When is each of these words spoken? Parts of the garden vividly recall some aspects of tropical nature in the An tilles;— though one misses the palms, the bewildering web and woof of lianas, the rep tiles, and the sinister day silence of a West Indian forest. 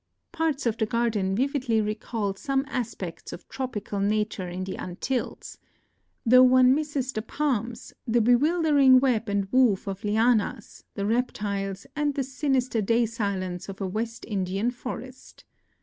Parts 0.31 0.65
of 0.65 0.77
the 0.77 0.87
garden 0.87 1.35
vividly 1.35 1.79
recall 1.79 2.33
some 2.33 2.65
aspects 2.67 3.33
of 3.33 3.47
tropical 3.47 3.99
nature 3.99 4.47
in 4.49 4.63
the 4.63 4.75
An 4.75 4.95
tilles;— 4.95 5.59
though 6.25 6.41
one 6.41 6.73
misses 6.73 7.13
the 7.13 7.21
palms, 7.21 7.93
the 8.07 8.19
bewildering 8.19 8.99
web 8.99 9.29
and 9.29 9.47
woof 9.51 9.85
of 9.85 10.01
lianas, 10.03 10.83
the 10.95 11.05
rep 11.05 11.29
tiles, 11.31 11.85
and 11.95 12.15
the 12.15 12.23
sinister 12.23 12.81
day 12.81 13.05
silence 13.05 13.69
of 13.69 13.79
a 13.79 13.85
West 13.85 14.25
Indian 14.27 14.71
forest. 14.71 15.43